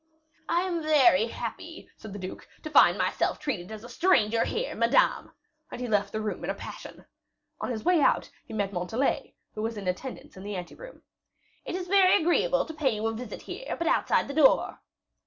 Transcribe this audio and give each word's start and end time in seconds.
"I 0.49 0.61
am 0.61 0.81
very 0.81 1.27
happy," 1.27 1.87
said 1.95 2.11
the 2.11 2.17
duke, 2.17 2.47
"to 2.63 2.71
find 2.71 2.97
myself 2.97 3.37
treated 3.37 3.71
as 3.71 3.83
a 3.83 3.87
stranger 3.87 4.45
here, 4.45 4.73
Madame," 4.73 5.31
and 5.69 5.79
he 5.79 5.87
left 5.87 6.11
the 6.11 6.21
room 6.21 6.43
in 6.43 6.49
a 6.49 6.55
passion. 6.55 7.05
On 7.59 7.69
his 7.69 7.83
way 7.83 8.01
out, 8.01 8.31
he 8.43 8.51
met 8.55 8.73
Montalais, 8.73 9.35
who 9.53 9.61
was 9.61 9.77
in 9.77 9.87
attendance 9.87 10.35
in 10.35 10.41
the 10.43 10.55
ante 10.55 10.73
room. 10.73 11.03
"It 11.65 11.75
is 11.75 11.85
very 11.87 12.19
agreeable 12.19 12.65
to 12.65 12.73
pay 12.73 12.95
you 12.95 13.05
a 13.05 13.13
visit 13.13 13.43
here, 13.43 13.75
but 13.77 13.85
outside 13.85 14.27
the 14.27 14.33
door." 14.33 14.79